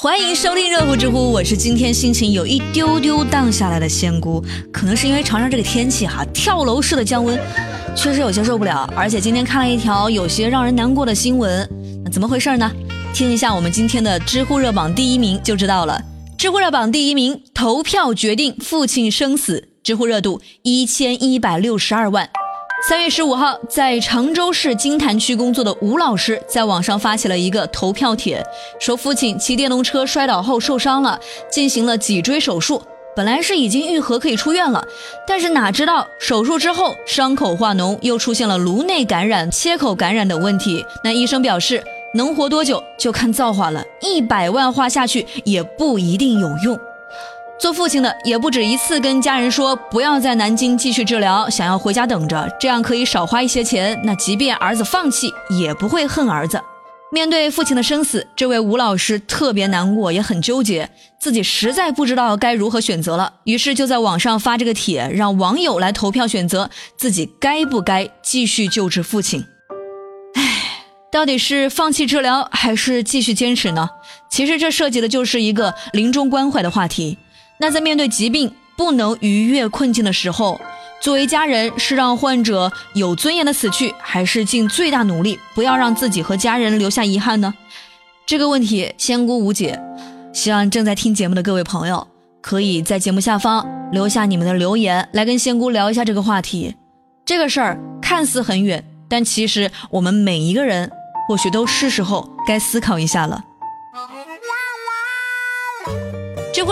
[0.00, 4.40] 欢迎收听热乎知乎，我是今天心情有一丢丢荡下来的仙姑，
[4.72, 7.36] 可能是因为长沙这个天气哈，跳楼式的降温，
[7.96, 8.88] 确实有些受不了。
[8.94, 11.68] 而且今天看了一条有些让人难过的新闻，
[12.12, 12.70] 怎么回事呢？
[13.12, 16.00] 听一下我们今天的知乎热榜第一名就知道了。
[16.38, 22.30] 知乎热榜第一名，投票决定父亲生死，知乎热度一千一百六十二万。
[22.80, 28.40] 三月十五号，在常州市金坛区工作的吴老师在网上发起了一个投票帖，
[28.78, 31.18] 说父亲骑电动车摔倒后受伤了，
[31.50, 32.80] 进行了脊椎手术，
[33.16, 34.86] 本来是已经愈合可以出院了，
[35.26, 40.86] 但是哪知道手术之后伤口化脓，又出现了颅内感染、切口感染等问题。
[41.02, 41.82] 那医生表示，
[42.14, 46.78] 能活多久就看造化了，一百万花下去也不一定有用。
[47.60, 54.00] 做父亲的也不止一次跟家人说，不要在南京继续治疗，想要回家等着，这样可以少花一些钱。
[54.04, 56.60] 那即便儿子放弃，也不会恨儿子。
[57.10, 63.32] 面对父亲的生死，这位吴老师特别难过，也很纠结，自己实在不知道该如何选择了。
[63.42, 69.44] 于是就在网上发这个帖，让网友来投票选择自己该不该继续救治父亲。
[70.34, 70.42] 唉，
[71.10, 73.88] 到底是放弃治疗还是继续坚持呢？
[74.30, 77.18] 其实这涉及的就是一个临终关怀的话题。
[77.60, 80.60] 那在面对疾病不能逾越困境的时候，
[81.00, 87.52] 作为家人是让患者有尊严的死去，还是尽最大努力不要让自己和家人留下遗憾呢？
[88.26, 89.80] 这个问题仙姑无解，
[90.32, 92.06] 希望正在听节目的各位朋友
[92.40, 96.76] 可以在节目下方留下你们的留言，来跟仙姑聊一下这个话题。
[97.24, 100.90] 这个事儿看似很远，但其实我们每一个人
[101.28, 103.42] 或许都是时候该思考一下了。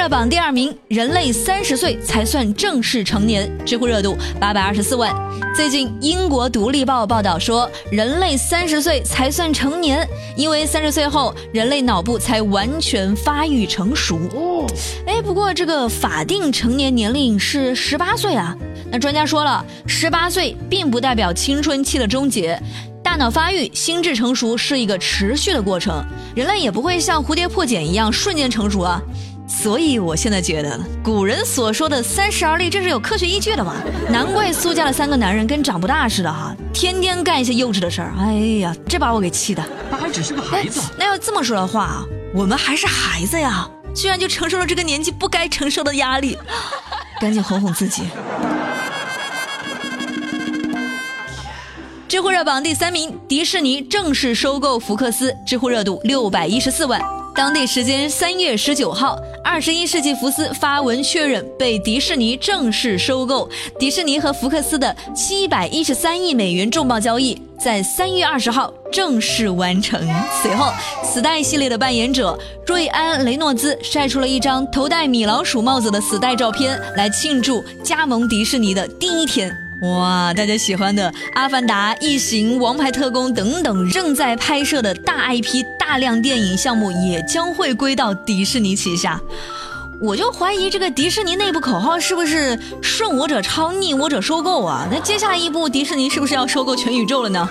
[0.00, 5.14] 热榜第二名，人类三十岁才算正式成年，知乎热度八百二十四万。
[5.54, 14.18] 最近，英国《独立报》报道说，人类三十岁才算成年，因为三十岁后人类脑部才完全发育成熟。
[14.34, 14.66] 哦
[15.06, 18.56] 哎，不过这个法定成年年龄是十八岁啊。
[18.90, 22.58] 那专家说了，十八岁并不代表青春期的终结，
[23.04, 26.02] 大脑发育、心智成熟是一个持续的过程，
[26.34, 28.98] 人类也不会像蝴蝶破茧一样瞬间成熟啊。
[29.50, 33.74] 所以，我现在觉得古人所说的“三十而立”这是有科学依据的嘛？
[34.08, 38.14] 难怪苏家的三个男人跟长不大似的哈，天天干一些幼稚的事儿。
[38.16, 39.62] 哎呀，这把我给气的。
[39.90, 40.80] 他还只是个孩子。
[40.96, 46.38] 那要这么说的话，我们还是孩子呀，居然就承受了这个年纪不该承受的压力，
[47.20, 48.04] 赶紧哄哄自己。
[52.08, 57.00] 知乎热榜第三名，迪士尼正式收购福克斯，知乎热度六百一十四万。
[57.32, 63.48] 当地时间三月十九号，二十一世纪福斯发文确认被迪士尼正式收购。
[63.78, 70.00] 迪士尼和福克斯的七百一十三亿美元重磅交易在三月二十号正式完成。
[70.42, 79.69] 随后，死代系列的扮演者瑞安·雷诺兹晒出了一张头戴米老鼠帽子的死代照片，来庆祝加盟迪士尼的第一天。
[79.82, 89.18] 哇，大家喜欢的《阿凡达》《异形》《王牌特工》等等正在拍摄的大 IP、大量电影项目也将会归到迪士尼旗下。
[89.98, 94.86] 我就怀疑这个迪士尼内部口号是不是“顺我者昌，逆我者收购”啊？
[94.92, 97.48] 那接下来一步，迪士尼是不是要收购全宇宙了呢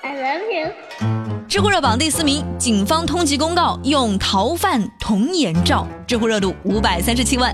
[0.00, 1.15] ？I love you。
[1.48, 7.52] 知乎热榜第四名，警方通缉公告用逃犯童颜照，知乎热度五百三十七万。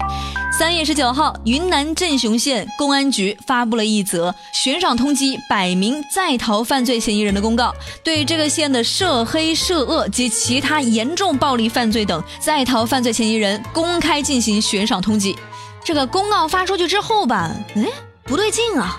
[0.58, 15.36] 三月十九号，云南镇雄县公安局发布了一则悬赏通缉百名在逃犯罪嫌疑人的公告，对这个县的涉黑涉恶及其他严重暴力犯罪等在逃犯罪嫌疑人公开进行悬赏通缉。
[15.84, 17.84] 这个公告发出去之后吧，哎，
[18.25, 18.98] 不对劲啊！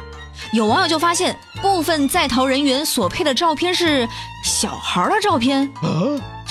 [0.54, 4.08] 有网友就发现，部分在逃人员所配的照片是
[4.44, 5.68] 小孩的照片。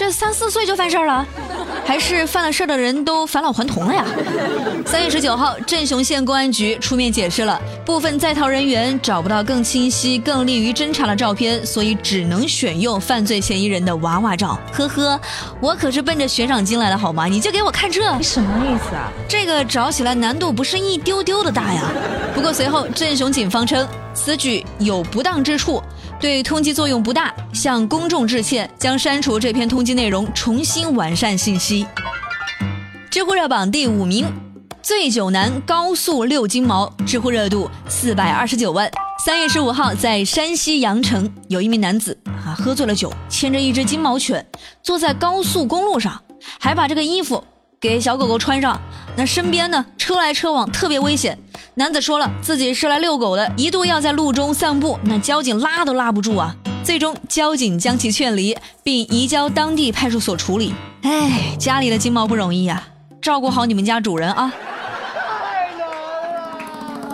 [0.02, 1.24] 这三四岁就犯事儿了，
[1.84, 4.04] 还是犯了事儿的人都返老还童了呀？
[4.84, 14.58] 三月十九号，镇雄县公安局出面解释了，部分在逃人员找不到更清晰、更利于侦查的照片，所以只能选用犯罪嫌疑人的娃娃照。
[14.72, 15.20] 呵呵，
[15.60, 17.26] 我可是奔着悬赏金来的，好吗？
[17.26, 19.08] 你就给我看这，你什么意思啊？
[19.28, 21.84] 这个找起来难度不是一丢丢的大呀。
[22.34, 25.80] 不过随后，镇雄警方称此举有不当之处。
[26.22, 31.84] 对通缉作用不大，向公众致歉，将删除这篇通缉内容，重新完善信息。
[33.10, 34.32] 知乎热榜第五名，
[34.80, 38.88] 醉酒男高速遛金毛，知乎热度四百二十九万。
[39.24, 42.16] 三月十五号，在山西阳城，有一名男子
[42.46, 44.46] 啊喝醉了酒，牵着一只金毛犬，
[44.80, 46.22] 坐在高速公路上，
[46.60, 47.42] 还把这个衣服
[47.82, 48.80] 给小狗狗穿上。
[49.16, 51.36] 那身边呢，车来车往，特别危险。
[51.74, 56.54] 男子说了，自己是来遛狗的，一度要在路中散步，那交警拉都拉不住啊。
[56.84, 60.72] 最终，交警将其劝离，并移交当地派出所处理。
[61.02, 62.84] 哎，家里的金毛不容易呀，
[63.20, 64.52] 照顾好你们家主人啊。
[64.52, 67.12] 太难了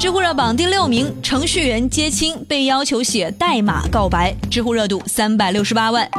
[0.00, 6.10] 知乎热榜第六名，程序员接亲被要求写代码告白，知乎热度三百六十八万。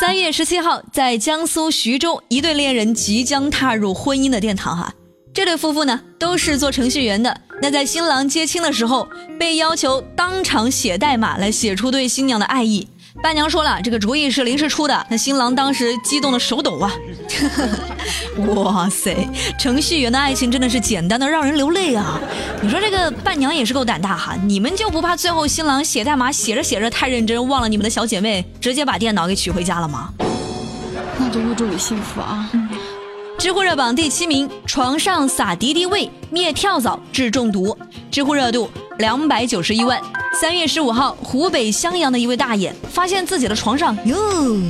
[0.00, 4.90] 三月十七号，在江苏徐州，一对恋人即将踏入婚姻的殿堂哈。
[5.34, 7.38] 这对夫妇呢，都是做程序员的。
[7.60, 9.06] 那在新郎接亲的时候，
[9.38, 12.88] 被要求当场写代码来写出对新娘的爱意。
[13.20, 15.06] 伴娘说了，这个主意是临时出的。
[15.10, 16.90] 那新郎当时激动的手抖啊！
[18.54, 19.28] 哇塞，
[19.58, 22.18] 程序员的爱情真的是简单的让人流泪啊！
[22.62, 30.12] 你说这个伴娘也是够胆大哈，你们就不怕最后新郎写代码写着写着太认真，忘了你们的小姐妹，直接把电脑给娶回家了吗？
[31.18, 32.48] 那就预祝你幸福啊！
[33.38, 37.76] 知乎热榜第七名，床上撒敌敌畏灭跳蚤治中毒，
[38.10, 38.70] 知乎热度
[39.02, 40.00] 两百九十一万。
[40.40, 44.16] 三月十五号，湖北襄阳的一位大爷发现自己的床上哟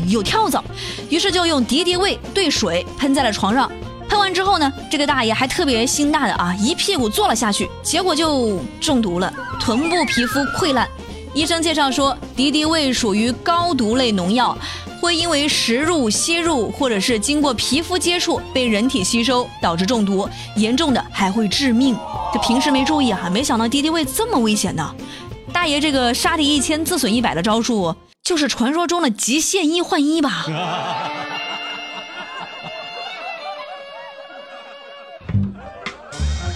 [0.08, 0.64] 有跳蚤，
[1.10, 3.70] 于是就用敌敌畏兑水喷在了床上。
[4.08, 9.30] 喷完之后呢，这个大爷还特别心大的啊，一屁股坐了下去，结果就中毒了，
[9.60, 10.88] 臀部皮肤溃烂。
[11.34, 14.56] 医生介绍说，敌敌畏属于高毒类农药。
[15.02, 21.98] 会因为食入、吸入，或者是经过皮肤接触被人体吸收，导致中毒，严重的还会致命。
[22.32, 24.94] 这平时没注意啊，没想到敌敌畏这么危险呢。
[25.52, 30.46] 大爷这个杀敌一千自损一百的招数，就是传说中的极限一换一吧？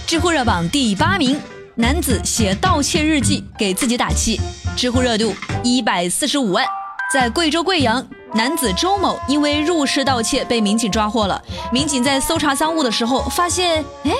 [0.07, 1.37] 知乎热榜第八名，
[1.75, 4.39] 男子写盗窃日记给自己打气，
[4.77, 5.35] 知乎热度
[5.65, 6.65] 一百四十五万，
[7.11, 8.07] 在贵州贵阳。
[8.33, 11.41] 男子周某因为入室盗窃被民警抓获了。
[11.71, 14.11] 民警在搜查赃物的时候，发现，哎，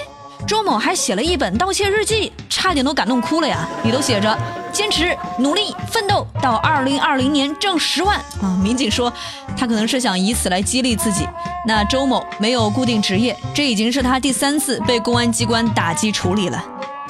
[0.47, 3.67] 周某还写了一本盗窃日记，差点都感动哭了呀！
[3.83, 4.35] 里头写着：
[4.71, 8.57] 坚持努力奋斗，到二零二零年挣十万啊！
[8.63, 9.11] 民警说，
[9.57, 11.27] 他可能是想以此来激励自己。
[11.65, 16.63] 那周某没有固定职业，这已经是他第三次被公安机关打击处理了。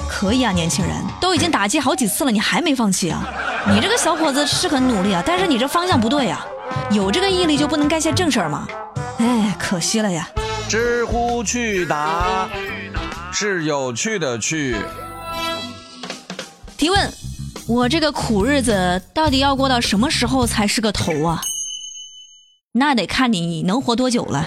[0.08, 3.22] 可以啊，年轻人，都已经打击好几次了，你还没放弃啊？
[3.70, 6.44] 你这个小伙子是很努力啊，但是你这方向不对呀。
[6.90, 8.66] 有这个毅力就不能干些正事儿吗？
[9.18, 10.28] 哎，可惜了呀！
[10.68, 12.48] 知乎趣答
[13.32, 14.76] 是有趣的趣。
[16.76, 17.12] 提问：
[17.66, 21.40] 我这个苦日子到底要过到什么时候才是个头啊？
[22.72, 24.46] 那得看你能活多久了。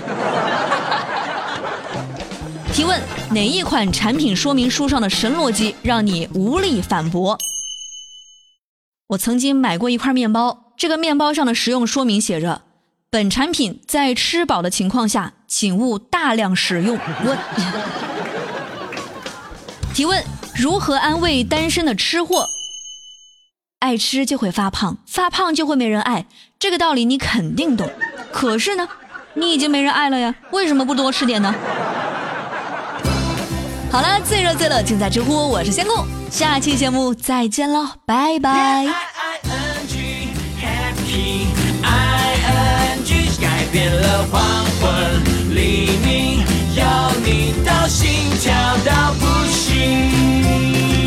[2.71, 3.01] 提问：
[3.31, 7.37] 哪一款产品说明书上的神逻辑让你无力反驳？
[9.07, 10.70] 我曾经买过一块面包。
[10.81, 12.63] 这个面包上的食用说明写着
[13.11, 17.37] ：“本产品在吃饱的情况下，请勿大量食用。”我
[19.93, 20.23] 提问：
[20.55, 22.47] 如何安慰单身的吃货？
[23.77, 26.25] 爱吃就会发胖，发胖就会没人爱，
[26.57, 27.87] 这个道理你肯定懂。
[28.31, 28.89] 可是呢，
[29.35, 31.53] 你已经没人爱了呀，为什么不多吃点呢？
[33.91, 35.93] 好了，最热最乐尽在知乎，我是仙姑，
[36.31, 39.10] 下期节目再见喽，拜拜。
[43.71, 44.41] 变了黄
[44.81, 46.43] 昏，黎明
[46.75, 48.09] 要你到心
[48.41, 48.53] 跳
[48.83, 51.00] 到不行。